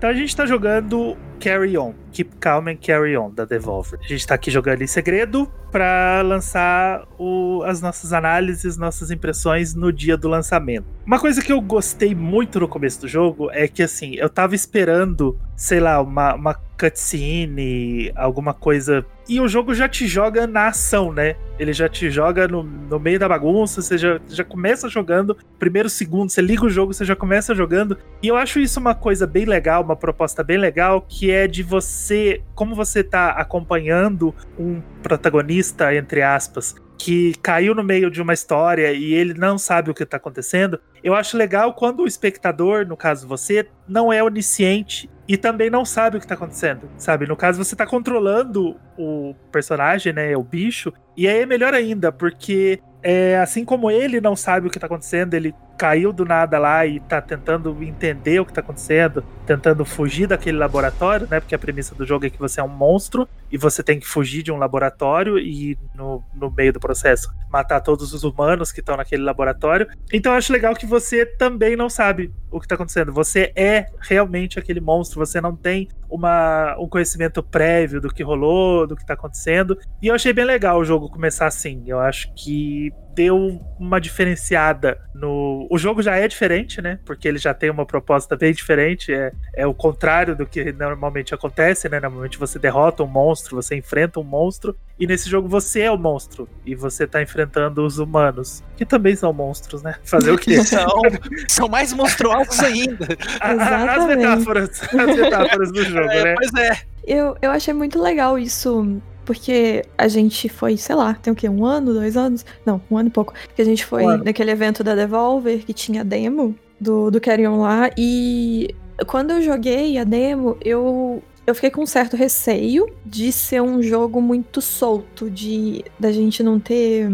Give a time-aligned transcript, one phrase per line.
[0.00, 4.00] Então a gente tá jogando Carry On, Keep Calm and Carry On, da Devolver.
[4.02, 9.74] A gente tá aqui jogando em segredo para lançar o, as nossas análises, nossas impressões
[9.74, 10.86] no dia do lançamento.
[11.04, 14.54] Uma coisa que eu gostei muito no começo do jogo é que, assim, eu tava
[14.54, 19.04] esperando, sei lá, uma, uma cutscene, alguma coisa.
[19.30, 21.36] E o jogo já te joga na ação, né?
[21.56, 25.88] Ele já te joga no, no meio da bagunça, você já, já começa jogando, primeiro
[25.88, 27.96] segundo, você liga o jogo, você já começa jogando.
[28.20, 31.62] E eu acho isso uma coisa bem legal, uma proposta bem legal, que é de
[31.62, 38.34] você, como você tá acompanhando um protagonista, entre aspas, que caiu no meio de uma
[38.34, 42.86] história e ele não sabe o que está acontecendo, eu acho legal quando o espectador,
[42.86, 47.26] no caso você, não é onisciente e também não sabe o que está acontecendo, sabe?
[47.26, 52.12] No caso você está controlando o personagem, né, o bicho, e aí é melhor ainda,
[52.12, 56.58] porque é, assim como ele não sabe o que tá acontecendo, ele caiu do nada
[56.58, 61.40] lá e tá tentando entender o que tá acontecendo, tentando fugir daquele laboratório, né?
[61.40, 64.06] Porque a premissa do jogo é que você é um monstro e você tem que
[64.06, 68.80] fugir de um laboratório e no, no meio do processo matar todos os humanos que
[68.80, 69.88] estão naquele laboratório.
[70.12, 73.12] Então eu acho legal que você também não sabe o que tá acontecendo.
[73.12, 78.86] Você é realmente aquele monstro, você não tem uma, um conhecimento prévio do que rolou,
[78.86, 79.78] do que tá acontecendo.
[80.02, 81.82] E eu achei bem legal o jogo começar assim.
[81.86, 85.66] Eu acho que deu uma diferenciada no.
[85.70, 86.98] O jogo já é diferente, né?
[87.04, 89.12] Porque ele já tem uma proposta bem diferente.
[89.12, 92.00] É, é o contrário do que normalmente acontece, né?
[92.00, 94.76] Normalmente você derrota um monstro, você enfrenta um monstro.
[94.98, 96.48] E nesse jogo você é o monstro.
[96.66, 98.62] E você tá enfrentando os humanos.
[98.76, 99.96] Que também são monstros, né?
[100.04, 100.62] Fazer o quê?
[100.64, 101.00] são,
[101.48, 103.08] são mais monstruosos ainda.
[103.40, 104.82] as metáforas.
[104.82, 106.34] As metáforas do jogo, é, né?
[106.36, 106.80] Pois é.
[107.06, 111.48] Eu, eu achei muito legal isso porque a gente foi, sei lá, tem o quê?
[111.48, 112.44] Um ano, dois anos?
[112.66, 113.32] Não, um ano e pouco.
[113.54, 117.46] Que a gente foi um naquele evento da Devolver que tinha demo do, do Carry
[117.46, 117.90] On lá.
[117.96, 118.74] E
[119.06, 123.82] quando eu joguei a demo, eu, eu fiquei com um certo receio de ser um
[123.82, 127.08] jogo muito solto, de da gente não ter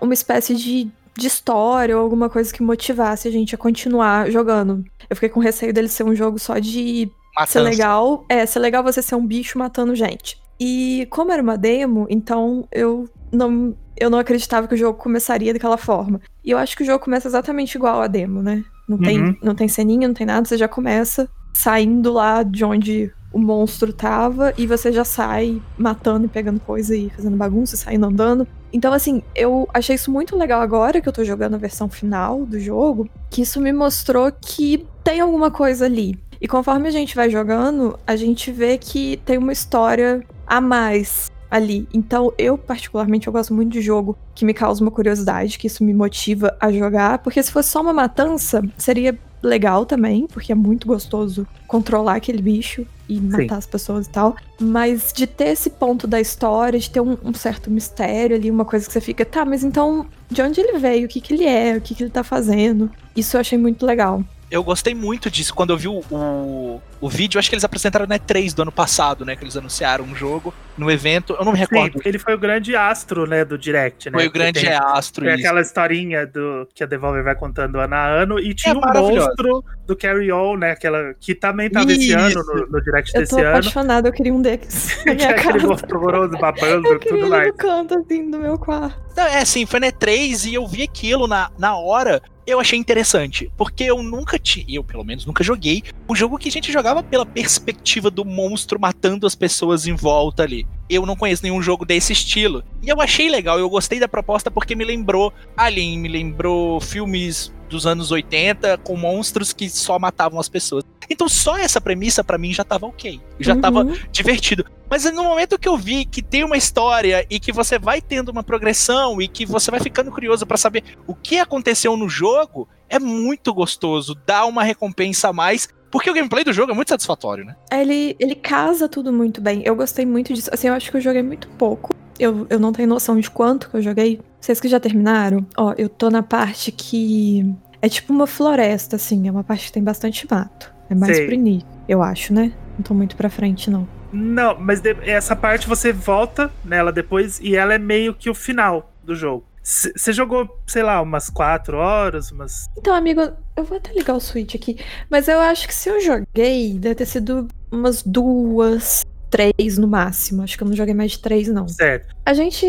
[0.00, 4.84] uma espécie de, de história ou alguma coisa que motivasse a gente a continuar jogando.
[5.08, 7.52] Eu fiquei com receio dele ser um jogo só de Matança.
[7.52, 8.24] ser legal.
[8.28, 10.40] É, ser legal você ser um bicho matando gente.
[10.58, 15.52] E como era uma demo, então eu não, eu não acreditava que o jogo começaria
[15.52, 16.20] daquela forma.
[16.44, 18.62] E eu acho que o jogo começa exatamente igual a demo, né?
[18.86, 19.02] Não, uhum.
[19.02, 23.38] tem, não tem ceninha, não tem nada, você já começa saindo lá de onde o
[23.38, 28.46] monstro tava e você já sai matando e pegando coisa e fazendo bagunça, saindo andando.
[28.72, 32.44] Então, assim, eu achei isso muito legal agora que eu tô jogando a versão final
[32.44, 36.18] do jogo, que isso me mostrou que tem alguma coisa ali.
[36.40, 41.30] E conforme a gente vai jogando, a gente vê que tem uma história a mais
[41.50, 41.88] ali.
[41.92, 45.84] Então, eu particularmente eu gosto muito de jogo que me causa uma curiosidade, que isso
[45.84, 50.54] me motiva a jogar, porque se fosse só uma matança, seria legal também, porque é
[50.54, 53.58] muito gostoso controlar aquele bicho e matar Sim.
[53.58, 54.36] as pessoas e tal.
[54.60, 58.64] Mas de ter esse ponto da história, de ter um, um, certo mistério ali, uma
[58.64, 61.44] coisa que você fica, tá, mas então de onde ele veio, o que, que ele
[61.44, 62.90] é, o que, que ele tá fazendo.
[63.16, 67.08] Isso eu achei muito legal eu gostei muito disso quando eu vi o, o, o
[67.08, 67.38] vídeo.
[67.38, 69.34] Acho que eles apresentaram na E3 do ano passado, né?
[69.34, 71.36] Que eles anunciaram um jogo no evento.
[71.38, 71.94] Eu não me recordo.
[71.94, 73.44] Sim, ele foi o grande astro, né?
[73.44, 74.18] Do Direct, né?
[74.18, 75.24] Foi o grande tem, astro.
[75.24, 78.38] Foi aquela historinha do, que a Devolver vai contando ano a ano.
[78.38, 80.72] E tinha é um monstro do Carry On, né?
[80.72, 82.02] Aquela, que também tava Isso.
[82.02, 83.44] esse ano no, no Direct eu desse ano.
[83.44, 84.94] Eu tô apaixonada, eu queria um desses.
[85.02, 87.48] que é aquele monstro horroroso babando eu tudo mais.
[87.48, 88.98] no canto, assim, do meu quarto.
[89.16, 92.78] Não, é assim, foi na E3 e eu vi aquilo na, na hora eu achei
[92.78, 96.72] interessante, porque eu nunca tinha, eu pelo menos nunca joguei um jogo que a gente
[96.72, 100.66] jogava pela perspectiva do monstro matando as pessoas em volta ali.
[100.88, 102.64] Eu não conheço nenhum jogo desse estilo.
[102.82, 107.52] E eu achei legal, eu gostei da proposta porque me lembrou Alien, me lembrou filmes
[107.68, 110.84] dos anos 80 com monstros que só matavam as pessoas.
[111.08, 113.20] Então só essa premissa para mim já tava ok.
[113.38, 113.60] Já uhum.
[113.60, 114.64] tava divertido.
[114.90, 118.30] Mas no momento que eu vi que tem uma história e que você vai tendo
[118.30, 122.68] uma progressão e que você vai ficando curioso para saber o que aconteceu no jogo,
[122.88, 125.68] é muito gostoso, dá uma recompensa a mais.
[125.90, 127.56] Porque o gameplay do jogo é muito satisfatório, né?
[127.72, 129.62] Ele, ele casa tudo muito bem.
[129.64, 130.50] Eu gostei muito disso.
[130.52, 131.90] Assim, eu acho que eu joguei muito pouco.
[132.18, 134.20] Eu, eu não tenho noção de quanto que eu joguei.
[134.40, 135.44] Vocês que já terminaram?
[135.56, 137.44] Ó, eu tô na parte que
[137.82, 139.26] é tipo uma floresta, assim.
[139.26, 140.72] É uma parte que tem bastante mato.
[140.88, 141.26] É mais Sei.
[141.26, 142.52] pro início, eu acho, né?
[142.76, 143.88] Não tô muito pra frente, não.
[144.12, 148.34] Não, mas de, essa parte você volta nela depois e ela é meio que o
[148.34, 149.44] final do jogo.
[149.62, 152.66] Você jogou, sei lá, umas quatro horas, umas.
[152.76, 153.20] Então, amigo,
[153.60, 154.78] eu vou até ligar o Switch aqui.
[155.08, 160.42] Mas eu acho que se eu joguei, deve ter sido umas duas, três no máximo.
[160.42, 161.66] Acho que eu não joguei mais de três, não.
[161.68, 162.14] Certo.
[162.26, 162.68] A gente.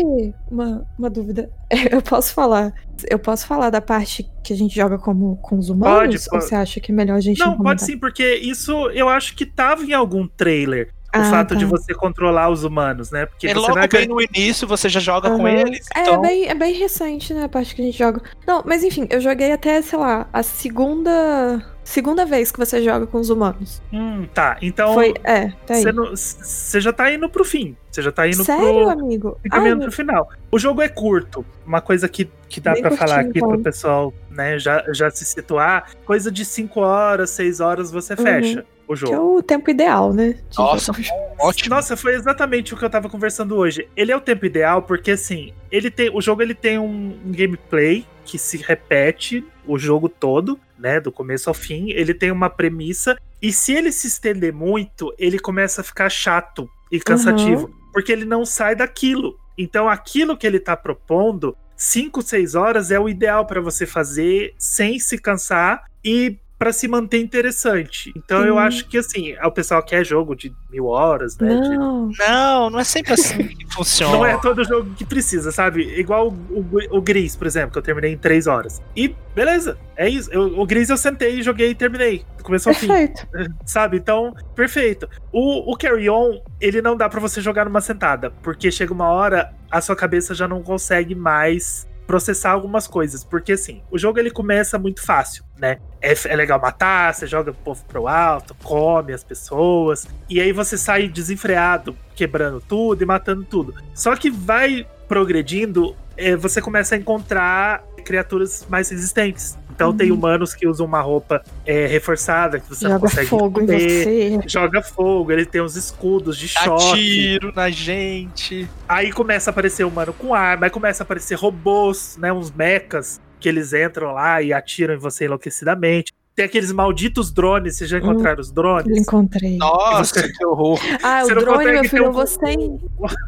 [0.50, 1.50] Uma, uma dúvida.
[1.90, 2.72] Eu posso falar.
[3.10, 5.96] Eu posso falar da parte que a gente joga como com os humanos?
[5.98, 6.44] Pode, Ou pode.
[6.44, 9.34] você acha que é melhor a gente Não, não pode sim, porque isso eu acho
[9.34, 10.92] que tava em algum trailer.
[11.14, 11.54] O Ah, fato tá.
[11.56, 13.26] de você controlar os humanos, né?
[13.26, 15.50] Porque É você logo bem no início, você já joga com Aham.
[15.58, 15.86] eles.
[15.94, 17.44] É, Então, bem, é bem recente, né?
[17.44, 18.22] A parte que a gente joga.
[18.46, 21.62] Não, mas enfim, eu joguei até, sei lá, a segunda.
[21.84, 23.82] Segunda vez que você joga com os humanos.
[23.92, 24.56] Hum, tá.
[24.62, 25.12] Então, Foi.
[25.24, 25.82] É, tá aí.
[25.82, 27.76] você já tá indo pro fim.
[27.90, 28.88] Você já tá indo Sério, pro.
[28.90, 29.36] amigo?
[29.50, 30.28] caminhando Ai, pro final.
[30.50, 31.44] O jogo é curto.
[31.66, 33.48] Uma coisa que, que dá pra falar aqui então.
[33.48, 38.62] pro pessoal, né, já, já se situar, coisa de 5 horas, 6 horas você Uhum.
[38.92, 39.38] O que é jogo.
[39.38, 40.38] o tempo ideal, né?
[40.56, 41.08] Nossa, jogo.
[41.40, 41.74] ótimo.
[41.74, 43.88] Nossa, foi exatamente o que eu tava conversando hoje.
[43.96, 47.32] Ele é o tempo ideal porque assim, ele tem, o jogo ele tem um, um
[47.32, 51.90] gameplay que se repete o jogo todo, né, do começo ao fim.
[51.90, 56.68] Ele tem uma premissa e se ele se estender muito, ele começa a ficar chato
[56.90, 59.36] e cansativo, porque ele não sai daquilo.
[59.58, 64.54] Então, aquilo que ele tá propondo, 5, 6 horas é o ideal pra você fazer
[64.58, 68.12] sem se cansar e pra se manter interessante.
[68.16, 68.60] Então, eu Sim.
[68.60, 71.48] acho que assim, o pessoal quer jogo de mil horas, né?
[71.48, 72.10] de Não.
[72.18, 74.12] Não, não é sempre assim que funciona.
[74.16, 75.82] não é todo jogo que precisa, sabe?
[75.98, 78.80] Igual o, o- o Gris, por exemplo, que eu terminei em três horas.
[78.94, 80.30] E beleza, é isso.
[80.32, 82.24] Eu- o Gris eu sentei, joguei e terminei.
[82.38, 83.26] Do começo ao fim, Perfeito.
[83.66, 83.96] sabe?
[83.96, 85.08] Então, perfeito.
[85.32, 89.08] O, o Carry On, ele não dá pra você jogar numa sentada, porque chega uma
[89.08, 94.18] hora, a sua cabeça já não consegue mais processar algumas coisas, porque assim, o jogo
[94.18, 95.78] ele começa muito fácil, né?
[96.00, 100.52] É, é legal matar, você joga o povo pro alto, come as pessoas, e aí
[100.52, 103.74] você sai desenfreado, quebrando tudo e matando tudo.
[103.94, 109.56] Só que vai progredindo, é, você começa a encontrar criaturas mais resistentes.
[109.74, 109.96] Então Uhum.
[109.96, 113.66] tem humanos que usam uma roupa é, reforçada, que você não Joga consegue fogo em
[113.66, 114.40] comer, você.
[114.46, 117.34] joga fogo, ele tem uns escudos de choque.
[117.36, 118.68] Atiro na gente.
[118.88, 122.32] Aí começa a aparecer humano com arma, aí começa a aparecer robôs, né?
[122.32, 126.12] Uns mechas que eles entram lá e atiram em você enlouquecidamente.
[126.34, 128.96] Tem aqueles malditos drones, vocês já encontraram os Eu drones?
[128.98, 129.58] encontrei.
[129.58, 130.78] Nossa, que horror.
[131.02, 132.80] Ah, Você o drone, meu filho, um- eu vou sem.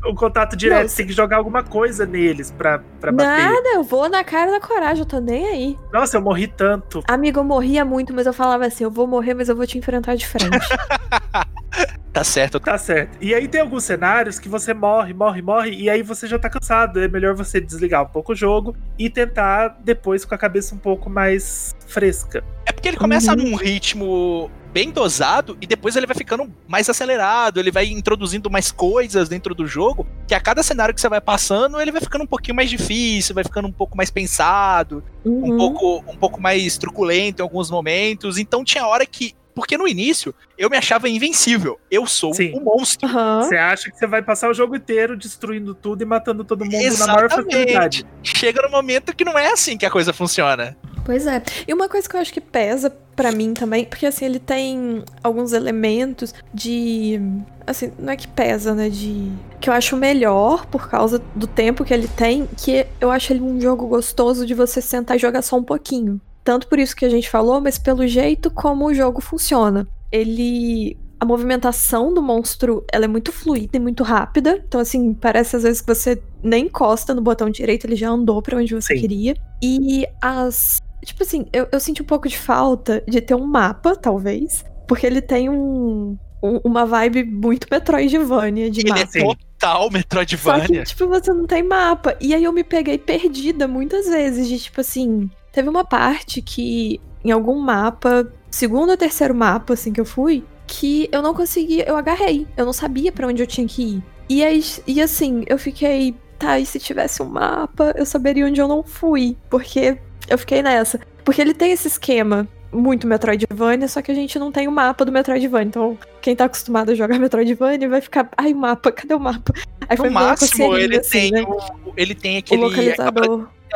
[0.06, 3.26] O contato direto, você tem que jogar alguma coisa neles pra, pra bater.
[3.44, 5.78] Nada, eu vou na cara da coragem, eu tô nem aí.
[5.92, 7.02] Nossa, eu morri tanto.
[7.06, 9.76] Amigo, eu morria muito, mas eu falava assim: eu vou morrer, mas eu vou te
[9.76, 10.48] enfrentar de frente.
[12.14, 12.60] Tá certo.
[12.60, 13.18] Tá certo.
[13.20, 16.48] E aí tem alguns cenários que você morre, morre, morre, e aí você já tá
[16.48, 17.00] cansado.
[17.02, 20.78] É melhor você desligar um pouco o jogo e tentar depois com a cabeça um
[20.78, 22.44] pouco mais fresca.
[22.64, 23.50] É porque ele começa Uhum.
[23.50, 28.70] num ritmo bem dosado e depois ele vai ficando mais acelerado, ele vai introduzindo mais
[28.72, 32.22] coisas dentro do jogo, que a cada cenário que você vai passando, ele vai ficando
[32.24, 35.56] um pouquinho mais difícil, vai ficando um pouco mais pensado, um Uhum.
[35.56, 38.38] pouco um pouco mais truculento em alguns momentos.
[38.38, 41.78] Então tinha hora que porque no início eu me achava invencível.
[41.90, 42.54] Eu sou Sim.
[42.56, 43.08] um monstro.
[43.08, 43.42] Aham.
[43.42, 46.98] Você acha que você vai passar o jogo inteiro destruindo tudo e matando todo mundo
[46.98, 47.98] na maior facilidade.
[47.98, 48.38] Exatamente.
[48.38, 50.76] Chega no momento que não é assim que a coisa funciona.
[51.04, 51.42] Pois é.
[51.68, 55.04] E uma coisa que eu acho que pesa pra mim também, porque assim, ele tem
[55.22, 57.20] alguns elementos de.
[57.66, 58.88] Assim, não é que pesa, né?
[58.88, 59.30] De.
[59.60, 63.42] Que eu acho melhor por causa do tempo que ele tem, que eu acho ele
[63.42, 66.20] um jogo gostoso de você sentar e jogar só um pouquinho.
[66.44, 69.88] Tanto por isso que a gente falou, mas pelo jeito como o jogo funciona.
[70.12, 70.96] Ele.
[71.20, 74.62] A movimentação do monstro ela é muito fluida e muito rápida.
[74.68, 78.42] Então, assim, parece às vezes que você nem encosta no botão direito, ele já andou
[78.42, 79.00] pra onde você Sim.
[79.00, 79.34] queria.
[79.62, 83.94] E as Tipo assim, eu, eu senti um pouco de falta de ter um mapa,
[83.94, 84.64] talvez.
[84.88, 89.06] Porque ele tem um, um- uma vibe muito Metroidvania de Ele é mapa.
[89.10, 89.20] Sim.
[89.20, 90.82] total Só que, Metroidvania.
[90.84, 92.16] tipo, você não tem mapa.
[92.20, 94.48] E aí eu me peguei perdida muitas vezes.
[94.48, 99.92] De tipo assim, teve uma parte que em algum mapa, segundo ou terceiro mapa, assim,
[99.92, 102.46] que eu fui, que eu não conseguia, eu agarrei.
[102.56, 104.02] Eu não sabia pra onde eu tinha que ir.
[104.28, 108.60] E aí, e assim, eu fiquei, tá, e se tivesse um mapa, eu saberia onde
[108.60, 109.36] eu não fui.
[109.48, 111.00] Porque eu fiquei nessa.
[111.24, 115.04] Porque ele tem esse esquema muito Metroidvania, só que a gente não tem o mapa
[115.04, 115.68] do Metroidvania.
[115.68, 119.52] Então, quem tá acostumado a jogar Metroidvania vai ficar, ai, o mapa, cadê o mapa?
[119.88, 121.42] Aí No foi máximo, ele assim, tem né?
[121.42, 122.60] o, ele tem aquele.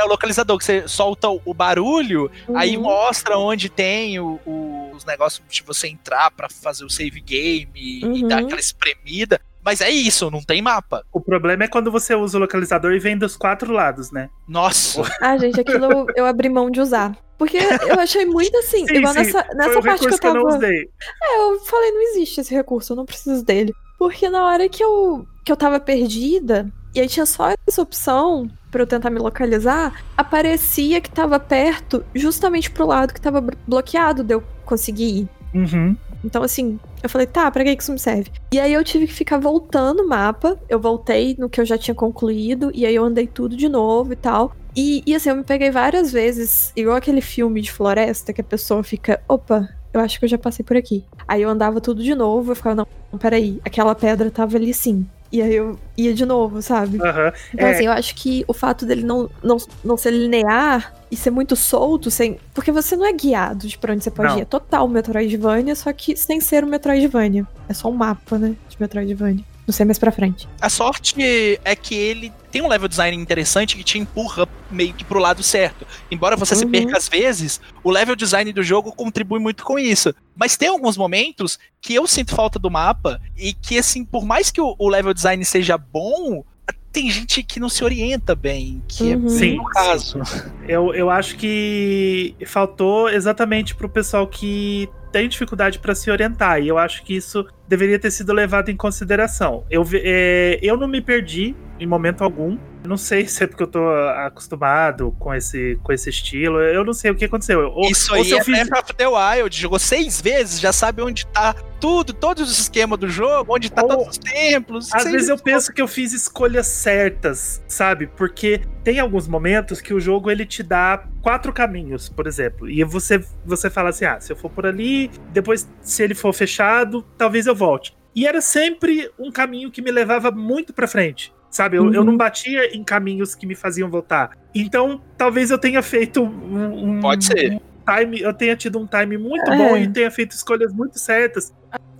[0.00, 2.82] É o localizador que você solta o, barulho, aí Uhum.
[2.84, 7.70] mostra onde tem o- o- os negócios de você entrar pra fazer o save game
[7.74, 8.28] e, e Uhum.
[8.28, 9.40] dar aquela espremida.
[9.64, 11.04] Mas é isso, não tem mapa.
[11.12, 14.30] O problema é quando você usa o localizador e vem dos quatro lados, né?
[14.48, 17.16] Nossa, Ah, gente, aquilo eu, eu abri mão de usar.
[17.36, 20.10] Porque eu achei muito assim, Sim, igual sim, nessa, Foi nessa um parte que eu
[20.10, 20.44] recurso que eu tava.
[20.44, 20.88] não usei.
[21.22, 23.72] É, eu falei, não existe esse recurso, eu não preciso dele.
[23.98, 28.48] Porque na hora que eu, que eu tava perdida, e aí tinha só essa opção
[28.70, 33.56] pra eu tentar me localizar, aparecia que tava perto, justamente pro lado que tava blo-
[33.66, 35.28] bloqueado de eu conseguir ir.
[35.54, 35.96] Uhum.
[36.24, 38.30] Então, assim, eu falei, tá, pra que isso me serve?
[38.52, 40.58] E aí eu tive que ficar voltando o mapa.
[40.68, 44.12] Eu voltei no que eu já tinha concluído, e aí eu andei tudo de novo
[44.12, 44.52] e tal.
[44.76, 48.44] E, e assim, eu me peguei várias vezes, igual aquele filme de floresta, que a
[48.44, 51.04] pessoa fica, opa, eu acho que eu já passei por aqui.
[51.26, 55.06] Aí eu andava tudo de novo, eu ficava, não, peraí, aquela pedra tava ali sim.
[55.30, 56.96] E aí eu ia de novo, sabe?
[56.96, 57.32] Uhum.
[57.52, 57.72] Então, é...
[57.72, 61.54] assim, eu acho que o fato dele não, não, não ser linear e ser muito
[61.54, 62.38] solto, sem.
[62.54, 64.38] Porque você não é guiado de pra onde você pode não.
[64.38, 64.42] ir.
[64.42, 67.46] É total Metroidvania, só que sem ser um Metroidvania.
[67.68, 68.56] É só um mapa, né?
[68.68, 69.44] De Metroidvania.
[69.68, 70.48] Não sei mais pra frente.
[70.62, 71.14] A sorte
[71.62, 75.42] é que ele tem um level design interessante que te empurra meio que pro lado
[75.42, 75.86] certo.
[76.10, 76.60] Embora você uhum.
[76.60, 80.14] se perca às vezes, o level design do jogo contribui muito com isso.
[80.34, 84.50] Mas tem alguns momentos que eu sinto falta do mapa e que, assim, por mais
[84.50, 86.42] que o, o level design seja bom,
[86.90, 89.26] tem gente que não se orienta bem, que é uhum.
[89.26, 90.20] é Sim, o caso.
[90.66, 96.60] Eu, eu acho que faltou exatamente pro pessoal que tem dificuldade para se orientar.
[96.60, 99.64] E eu acho que isso deveria ter sido levado em consideração.
[99.70, 102.58] Eu, é, eu não me perdi em momento algum.
[102.84, 106.60] Não sei se é porque eu tô acostumado com esse, com esse estilo.
[106.60, 107.70] Eu não sei o que aconteceu.
[107.70, 108.68] Ou, Isso aí é fiz...
[108.68, 109.60] Breath of the Wild.
[109.60, 113.82] Jogou seis vezes, já sabe onde tá tudo, todos os esquemas do jogo, onde tá
[113.82, 114.92] ou, todos os templos.
[114.92, 118.06] Às vezes eu penso que eu fiz escolhas certas, sabe?
[118.06, 122.68] Porque tem alguns momentos que o jogo ele te dá quatro caminhos, por exemplo.
[122.68, 126.32] E você, você fala assim: ah, se eu for por ali, depois, se ele for
[126.32, 127.96] fechado, talvez eu volte.
[128.14, 131.32] E era sempre um caminho que me levava muito para frente.
[131.50, 131.94] Sabe, eu, uhum.
[131.94, 134.36] eu não batia em caminhos que me faziam voltar.
[134.54, 136.96] Então, talvez eu tenha feito um.
[136.96, 137.54] um Pode ser.
[137.54, 137.60] Um
[137.96, 139.56] time, eu tenha tido um time muito é.
[139.56, 141.52] bom e tenha feito escolhas muito certas.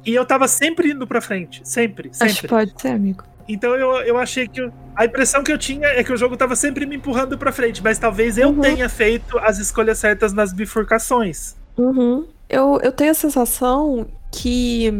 [0.04, 1.60] E eu tava sempre indo pra frente.
[1.64, 2.32] Sempre, sempre.
[2.32, 3.24] Acho que pode ser, amigo.
[3.48, 4.70] Então eu, eu achei que.
[4.94, 7.82] a impressão que eu tinha é que o jogo tava sempre me empurrando pra frente,
[7.82, 8.60] mas talvez eu uhum.
[8.60, 11.56] tenha feito as escolhas certas nas bifurcações.
[11.76, 12.26] Uhum.
[12.48, 14.92] Eu, eu tenho a sensação que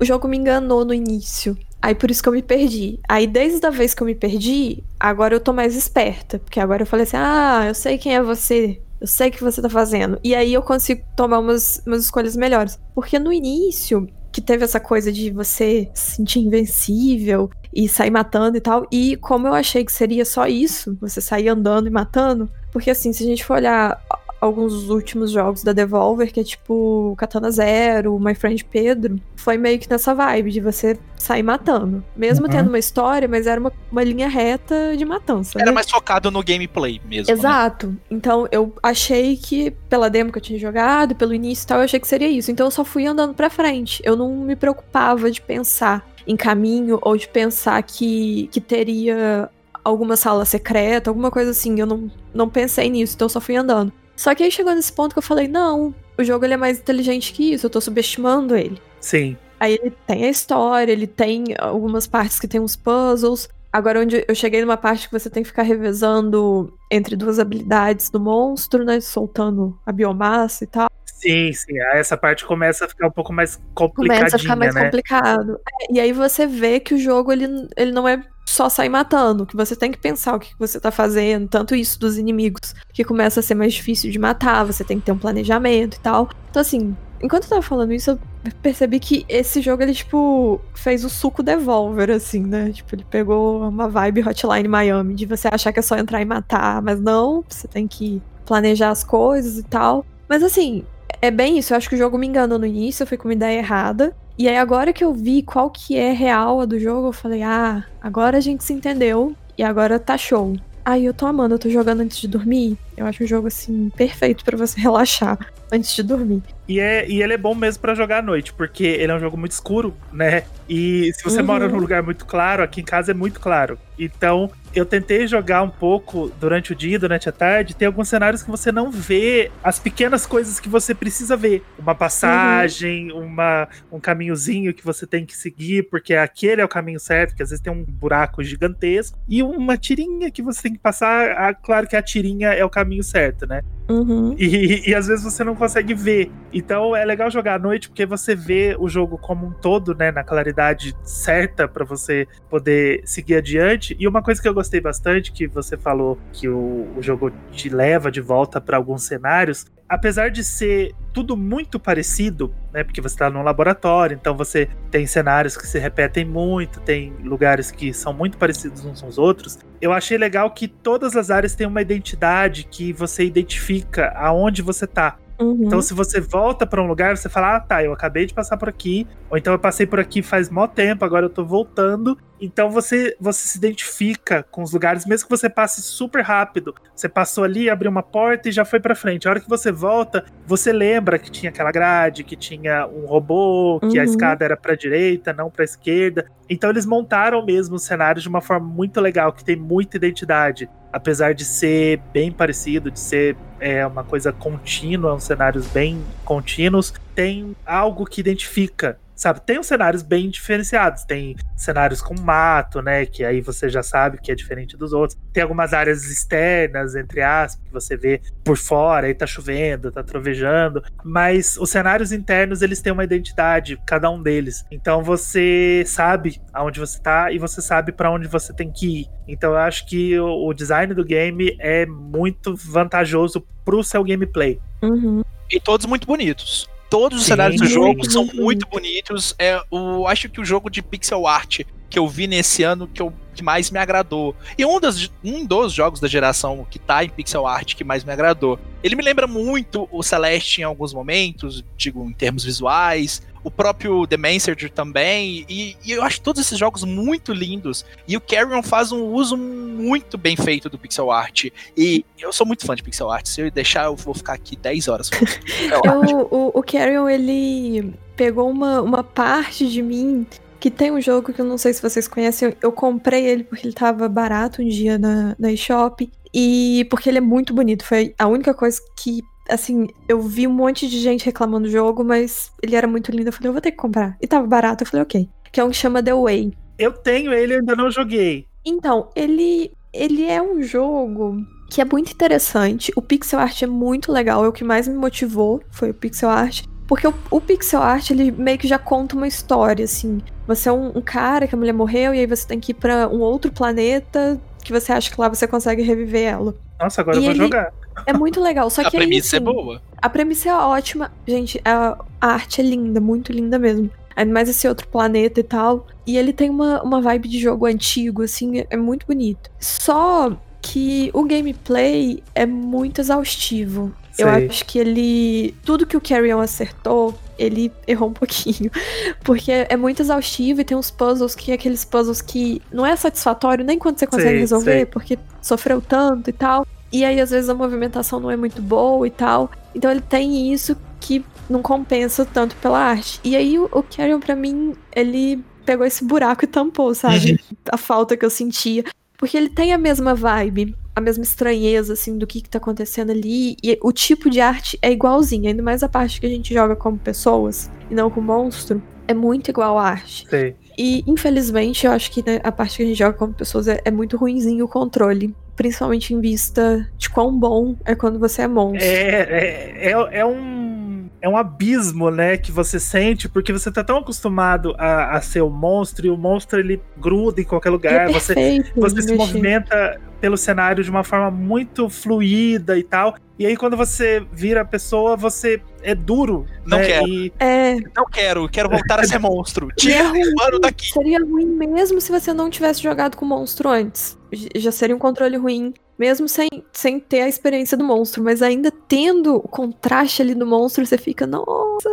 [0.00, 1.56] o jogo me enganou no início.
[1.82, 3.00] Aí por isso que eu me perdi.
[3.08, 6.38] Aí desde a vez que eu me perdi, agora eu tô mais esperta.
[6.38, 8.80] Porque agora eu falei assim: ah, eu sei quem é você.
[9.00, 10.20] Eu sei o que você tá fazendo.
[10.22, 12.78] E aí eu consigo tomar umas, umas escolhas melhores.
[12.94, 18.56] Porque no início, que teve essa coisa de você se sentir invencível e sair matando
[18.56, 18.86] e tal.
[18.90, 22.48] E como eu achei que seria só isso, você sair andando e matando.
[22.72, 24.00] Porque assim, se a gente for olhar
[24.42, 29.56] alguns dos últimos jogos da Devolver, que é tipo Katana Zero, My Friend Pedro, foi
[29.56, 32.02] meio que nessa vibe de você sair matando.
[32.16, 32.50] Mesmo uhum.
[32.50, 35.60] tendo uma história, mas era uma, uma linha reta de matança.
[35.60, 35.72] Era né?
[35.72, 37.32] mais focado no gameplay mesmo.
[37.32, 37.38] Né?
[37.38, 37.86] Exato.
[37.86, 37.96] Né?
[38.10, 41.84] Então eu achei que, pela demo que eu tinha jogado, pelo início e tal, eu
[41.84, 42.50] achei que seria isso.
[42.50, 44.02] Então eu só fui andando pra frente.
[44.04, 49.48] Eu não me preocupava de pensar em caminho ou de pensar que, que teria
[49.84, 51.78] alguma sala secreta, alguma coisa assim.
[51.78, 53.92] Eu não, não pensei nisso, então eu só fui andando.
[54.22, 56.78] Só que aí chegou nesse ponto que eu falei, não, o jogo ele é mais
[56.78, 58.80] inteligente que isso, eu tô subestimando ele.
[59.00, 59.36] Sim.
[59.58, 63.48] Aí ele tem a história, ele tem algumas partes que tem uns puzzles.
[63.72, 68.10] Agora, onde eu cheguei numa parte que você tem que ficar revezando entre duas habilidades
[68.10, 69.00] do monstro, né?
[69.00, 70.88] Soltando a biomassa e tal.
[71.04, 71.80] Sim, sim.
[71.80, 74.84] Aí essa parte começa a ficar um pouco mais complicadinha, Começa a ficar mais né?
[74.84, 75.60] complicado.
[75.80, 79.46] É, e aí você vê que o jogo, ele, ele não é só sair matando,
[79.46, 83.04] que você tem que pensar o que você tá fazendo, tanto isso dos inimigos, que
[83.04, 86.28] começa a ser mais difícil de matar, você tem que ter um planejamento e tal.
[86.50, 88.18] Então, assim, enquanto eu tava falando isso, eu
[88.62, 92.72] percebi que esse jogo, ele, tipo, fez o suco Devolver, assim, né?
[92.72, 96.24] Tipo, ele pegou uma vibe Hotline Miami, de você achar que é só entrar e
[96.24, 100.04] matar, mas não, você tem que planejar as coisas e tal.
[100.28, 100.84] Mas, assim,
[101.20, 103.28] é bem isso, eu acho que o jogo me enganou no início, eu fui com
[103.28, 104.14] uma ideia errada.
[104.38, 107.42] E aí agora que eu vi qual que é real a do jogo, eu falei,
[107.42, 110.56] ah, agora a gente se entendeu e agora tá show.
[110.84, 112.76] Aí eu tô amando, eu tô jogando antes de dormir.
[112.96, 115.38] Eu acho um jogo assim perfeito para você relaxar
[115.70, 116.42] antes de dormir.
[116.66, 119.20] E, é, e ele é bom mesmo para jogar à noite, porque ele é um
[119.20, 120.42] jogo muito escuro, né?
[120.68, 121.46] E se você uhum.
[121.46, 123.78] mora num lugar muito claro, aqui em casa é muito claro.
[123.98, 127.74] Então, eu tentei jogar um pouco durante o dia, durante a tarde.
[127.74, 131.62] Tem alguns cenários que você não vê as pequenas coisas que você precisa ver.
[131.78, 133.24] Uma passagem, uhum.
[133.24, 137.42] uma, um caminhozinho que você tem que seguir, porque aquele é o caminho certo, que
[137.42, 139.18] às vezes tem um buraco gigantesco.
[139.28, 141.32] E uma tirinha que você tem que passar.
[141.32, 143.62] Ah, claro que a tirinha é o caminho certo, né?
[143.88, 144.34] Uhum.
[144.38, 146.30] E, e às vezes você não consegue ver.
[146.52, 150.10] Então é legal jogar à noite porque você vê o jogo como um todo, né?
[150.10, 153.96] Na claridade certa para você poder seguir adiante.
[153.98, 157.68] E uma coisa que eu gostei bastante, que você falou que o, o jogo te
[157.68, 162.82] leva de volta para alguns cenários, apesar de ser tudo muito parecido, né?
[162.82, 167.70] Porque você está num laboratório, então você tem cenários que se repetem muito, tem lugares
[167.70, 169.58] que são muito parecidos uns com os outros.
[169.80, 174.86] Eu achei legal que todas as áreas têm uma identidade que você identifica aonde você
[174.86, 175.18] tá.
[175.42, 175.64] Uhum.
[175.66, 178.56] Então, se você volta para um lugar, você fala: Ah, tá, eu acabei de passar
[178.56, 182.16] por aqui, ou então eu passei por aqui faz mó tempo, agora eu tô voltando.
[182.40, 186.74] Então você, você se identifica com os lugares, mesmo que você passe super rápido.
[186.94, 189.28] Você passou ali, abriu uma porta e já foi para frente.
[189.28, 193.78] A hora que você volta, você lembra que tinha aquela grade, que tinha um robô,
[193.80, 194.00] que uhum.
[194.00, 196.26] a escada era para direita, não para esquerda.
[196.50, 200.68] Então eles montaram mesmo os cenários de uma forma muito legal, que tem muita identidade
[200.92, 206.92] apesar de ser bem parecido, de ser é, uma coisa contínua, uns cenários bem contínuos,
[207.14, 209.40] tem algo que identifica sabe?
[209.40, 211.04] Tem uns cenários bem diferenciados.
[211.04, 213.06] Tem cenários com mato, né?
[213.06, 215.18] Que aí você já sabe que é diferente dos outros.
[215.32, 220.02] Tem algumas áreas externas, entre aspas, que você vê por fora e tá chovendo, tá
[220.02, 220.82] trovejando.
[221.04, 224.64] Mas os cenários internos, eles têm uma identidade, cada um deles.
[224.70, 229.06] Então você sabe aonde você tá e você sabe para onde você tem que ir.
[229.28, 234.60] Então eu acho que o, o design do game é muito vantajoso pro seu gameplay.
[234.82, 235.22] Uhum.
[235.48, 236.71] E todos muito bonitos.
[236.92, 239.34] Todos os Sim, cenários do jogo são muito bonitos.
[239.38, 243.00] É o, acho que o jogo de pixel art que eu vi nesse ano que,
[243.00, 244.36] eu, que mais me agradou.
[244.58, 248.04] E um, das, um dos jogos da geração que tá em pixel art que mais
[248.04, 248.58] me agradou.
[248.84, 254.06] Ele me lembra muito o Celeste em alguns momentos, digo, em termos visuais o próprio
[254.06, 258.62] The Messenger também, e, e, eu acho todos esses jogos muito lindos, e o Carrion
[258.62, 261.46] faz um uso muito bem feito do pixel art,
[261.76, 264.56] e eu sou muito fã de pixel art, se eu deixar eu vou ficar aqui
[264.56, 265.10] 10 horas
[265.84, 270.26] eu, o, o Carrion, ele pegou uma, uma parte de mim
[270.60, 273.66] que tem um jogo que eu não sei se vocês conhecem, eu comprei ele porque
[273.66, 278.14] ele tava barato um dia na, na eShop, e porque ele é muito bonito, foi
[278.18, 282.52] a única coisa que assim, eu vi um monte de gente reclamando do jogo, mas
[282.62, 283.28] ele era muito lindo.
[283.28, 284.16] Eu falei, eu vou ter que comprar.
[284.20, 285.28] E tava barato, eu falei, ok.
[285.50, 286.52] Que é um que chama The Way.
[286.78, 288.46] Eu tenho ele, ainda não joguei.
[288.64, 291.36] Então, ele, ele é um jogo
[291.70, 292.92] que é muito interessante.
[292.96, 294.44] O pixel art é muito legal.
[294.44, 296.64] É o que mais me motivou, foi o pixel art.
[296.86, 300.20] Porque o, o pixel art, ele meio que já conta uma história, assim.
[300.46, 302.74] Você é um, um cara que a mulher morreu e aí você tem que ir
[302.74, 306.54] pra um outro planeta que você acha que lá você consegue reviver ela.
[306.80, 307.44] Nossa, agora e eu vou ele...
[307.44, 307.72] jogar.
[308.06, 308.68] É muito legal.
[308.70, 309.82] Só a que a premissa é assim, é boa.
[310.00, 311.12] A premissa é ótima.
[311.26, 313.90] Gente, a, a arte é linda, muito linda mesmo.
[314.14, 315.86] Ainda mais esse outro planeta e tal.
[316.06, 319.50] E ele tem uma, uma vibe de jogo antigo, assim, é, é muito bonito.
[319.58, 323.92] Só que o gameplay é muito exaustivo.
[324.12, 324.24] Sei.
[324.24, 325.54] Eu acho que ele.
[325.64, 328.70] Tudo que o Carrion acertou, ele errou um pouquinho.
[329.24, 333.64] Porque é muito exaustivo e tem uns puzzles que aqueles puzzles que não é satisfatório
[333.64, 334.86] nem quando você consegue sei, resolver, sei.
[334.86, 336.66] porque sofreu tanto e tal.
[336.92, 339.50] E aí, às vezes, a movimentação não é muito boa e tal.
[339.74, 343.20] Então ele tem isso que não compensa tanto pela arte.
[343.24, 347.32] E aí o, o Carrion, pra mim, ele pegou esse buraco e tampou, sabe?
[347.32, 347.56] Uhum.
[347.70, 348.84] a falta que eu sentia.
[349.16, 353.10] Porque ele tem a mesma vibe, a mesma estranheza, assim, do que, que tá acontecendo
[353.10, 353.56] ali.
[353.62, 356.74] E o tipo de arte é igualzinho, ainda mais a parte que a gente joga
[356.74, 358.82] como pessoas e não com monstro.
[359.06, 360.26] É muito igual a arte.
[360.28, 360.54] Sim.
[360.76, 363.80] E, infelizmente, eu acho que né, a parte que a gente joga como pessoas é,
[363.84, 368.48] é muito ruimzinho o controle principalmente em vista de quão bom é quando você é
[368.48, 368.84] monstro.
[368.84, 370.82] É, é, é, é um
[371.22, 375.40] é um abismo, né, que você sente, porque você tá tão acostumado a, a ser
[375.40, 380.00] o monstro, e o monstro ele gruda em qualquer lugar, é você, você se movimenta
[380.20, 383.14] pelo cenário de uma forma muito fluida e tal.
[383.42, 386.46] E aí, quando você vira a pessoa, você é duro.
[386.64, 386.86] Não né?
[386.86, 387.08] quero.
[387.08, 387.32] E...
[387.40, 387.74] É...
[387.92, 389.66] Não quero, quero voltar a ser monstro.
[389.76, 390.92] Tira o mano daqui.
[390.92, 394.16] Seria ruim mesmo se você não tivesse jogado com monstro antes.
[394.54, 398.22] Já seria um controle ruim, mesmo sem, sem ter a experiência do monstro.
[398.22, 401.90] Mas ainda tendo o contraste ali do monstro, você fica, nossa,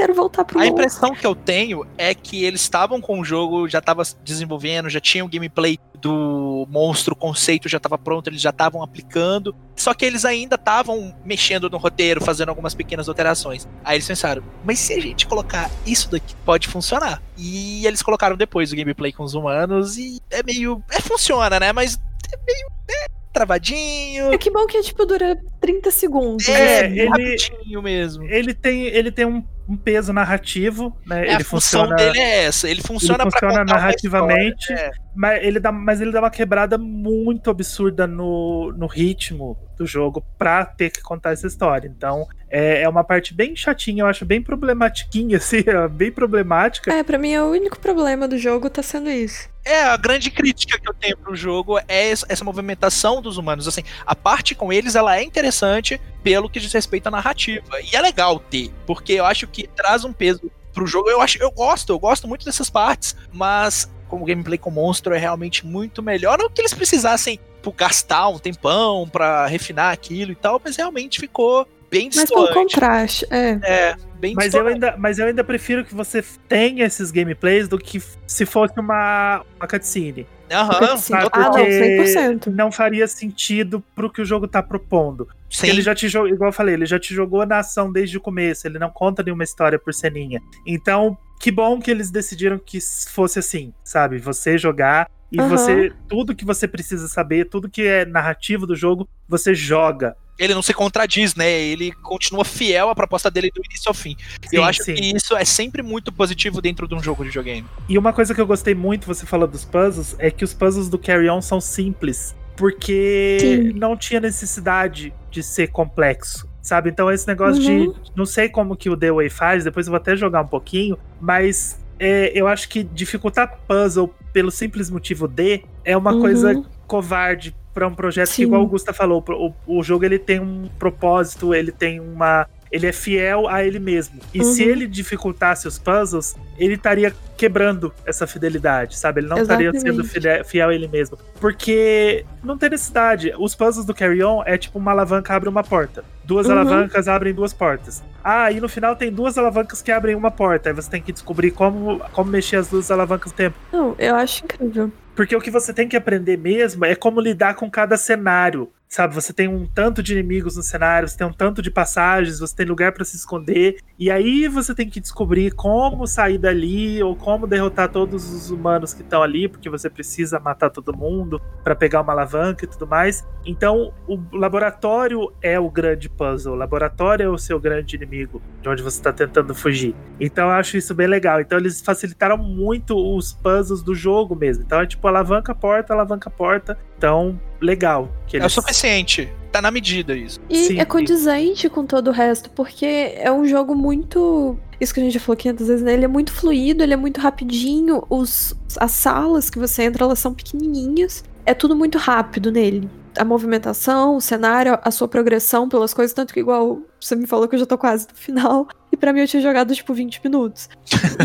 [0.00, 3.68] quero voltar pro A impressão que eu tenho é que eles estavam com o jogo,
[3.68, 8.40] já tava desenvolvendo, já tinha o gameplay do monstro, o conceito já estava pronto, eles
[8.40, 13.68] já estavam aplicando, só que eles ainda estavam mexendo no roteiro, fazendo algumas pequenas alterações.
[13.84, 17.22] Aí eles pensaram, mas se a gente colocar isso daqui, pode funcionar.
[17.36, 20.82] E eles colocaram depois o gameplay com os humanos e é meio.
[20.90, 21.72] É, funciona, né?
[21.72, 22.00] Mas
[22.32, 22.70] é meio.
[22.88, 24.32] É, travadinho.
[24.32, 26.48] É que bom que tipo dura 30 segundos.
[26.48, 26.98] É, né?
[26.98, 28.24] ele, rapidinho mesmo.
[28.24, 31.20] Ele tem, ele tem um um peso narrativo, né?
[31.20, 32.68] É, ele a função funciona, dele é essa.
[32.68, 34.90] Ele funciona, ele funciona narrativamente, é.
[35.14, 40.24] Mas, ele dá, mas ele dá uma quebrada muito absurda no, no ritmo do jogo
[40.38, 41.88] pra ter que contar essa história.
[41.88, 46.92] Então, é, é uma parte bem chatinha, eu acho bem problematiquinha, assim, é bem problemática.
[46.92, 49.48] É, pra mim é o único problema do jogo tá sendo isso.
[49.64, 53.68] É, a grande crítica que eu tenho pro jogo é essa movimentação dos humanos.
[53.68, 57.80] Assim, a parte com eles, ela é interessante pelo que diz respeito à narrativa.
[57.82, 61.10] E é legal ter, porque eu acho que traz um peso pro jogo.
[61.10, 65.18] Eu acho, eu gosto, eu gosto muito dessas partes, mas como gameplay com monstro é
[65.18, 66.36] realmente muito melhor.
[66.36, 71.20] Não que eles precisassem tipo, gastar um tempão para refinar aquilo e tal, mas realmente
[71.20, 72.54] ficou bem Mas pelo distante.
[72.54, 73.58] contraste, é.
[73.62, 77.78] É, bem Mas eu, ainda, mas eu ainda prefiro que você tenha esses gameplays do
[77.78, 80.26] que se fosse uma, uma cutscene.
[80.50, 81.14] Aham, Sim.
[81.14, 82.46] Ah, não, Porque 100%.
[82.50, 85.26] Não faria sentido pro que o jogo tá propondo.
[85.26, 85.68] Porque sim.
[85.68, 88.20] ele já te jogou, igual eu falei, ele já te jogou na ação desde o
[88.20, 90.40] começo, ele não conta nenhuma história por ceninha.
[90.66, 94.18] Então, que bom que eles decidiram que fosse assim, sabe?
[94.18, 95.48] Você jogar e Aham.
[95.48, 95.92] você.
[96.08, 100.16] Tudo que você precisa saber, tudo que é narrativo do jogo, você joga.
[100.40, 101.48] Ele não se contradiz, né?
[101.50, 104.16] Ele continua fiel à proposta dele do início ao fim.
[104.50, 104.94] eu Sim, acho sim.
[104.94, 107.66] que isso é sempre muito positivo dentro de um jogo de videogame.
[107.88, 110.88] E uma coisa que eu gostei muito, você falou dos puzzles, é que os puzzles
[110.88, 112.34] do Carry On são simples.
[112.56, 113.72] Porque Sim.
[113.78, 116.48] não tinha necessidade de ser complexo.
[116.62, 116.90] Sabe?
[116.90, 117.92] Então, esse negócio Uhum.
[117.92, 118.00] de.
[118.14, 120.98] Não sei como que o The Way faz, depois eu vou até jogar um pouquinho,
[121.20, 126.20] mas é, eu acho que dificultar puzzle pelo simples motivo de é uma Uhum.
[126.20, 128.42] coisa covarde para um projeto que, Sim.
[128.42, 132.46] igual o Gusta falou, o, o jogo ele tem um propósito, ele tem uma.
[132.70, 134.20] Ele é fiel a ele mesmo.
[134.32, 134.70] E se Uhum.
[134.70, 139.20] ele dificultasse os puzzles, ele estaria quebrando essa fidelidade, sabe?
[139.20, 141.18] Ele não estaria sendo fide- fiel a ele mesmo.
[141.40, 143.32] Porque não tem necessidade.
[143.40, 146.04] Os puzzles do Carry On é tipo uma alavanca abre uma porta.
[146.22, 146.52] Duas Uhum.
[146.52, 148.04] alavancas abrem duas portas.
[148.22, 150.68] Ah, e no final tem duas alavancas que abrem uma porta.
[150.68, 153.56] Aí você tem que descobrir como, como mexer as duas alavancas no tempo.
[153.72, 154.92] Não, eu acho incrível.
[155.14, 158.70] Porque o que você tem que aprender mesmo é como lidar com cada cenário.
[158.92, 162.40] Sabe, você tem um tanto de inimigos no cenário, você tem um tanto de passagens,
[162.40, 167.00] você tem lugar pra se esconder, e aí você tem que descobrir como sair dali
[167.00, 171.40] ou como derrotar todos os humanos que estão ali, porque você precisa matar todo mundo
[171.62, 173.24] pra pegar uma alavanca e tudo mais.
[173.46, 178.68] Então, o laboratório é o grande puzzle, o laboratório é o seu grande inimigo, de
[178.68, 179.94] onde você tá tentando fugir.
[180.18, 181.40] Então, eu acho isso bem legal.
[181.40, 184.64] Então, eles facilitaram muito os puzzles do jogo mesmo.
[184.64, 186.76] Então, é tipo alavanca, porta, alavanca, porta.
[186.98, 188.10] Então, legal.
[188.26, 188.52] Que É o eles...
[188.52, 189.32] suficiente.
[189.52, 190.38] Tá na medida isso.
[190.48, 194.56] E Sim, é condizente com todo o resto, porque é um jogo muito.
[194.80, 195.92] Isso que a gente já falou 500 vezes, né?
[195.92, 198.04] Ele é muito fluido, ele é muito rapidinho.
[198.08, 201.24] Os, as salas que você entra, elas são pequenininhas.
[201.44, 202.88] É tudo muito rápido nele.
[203.18, 207.48] A movimentação, o cenário, a sua progressão pelas coisas, tanto que igual você me falou
[207.48, 208.68] que eu já tô quase no final.
[209.00, 210.68] Pra mim eu tinha jogado tipo 20 minutos.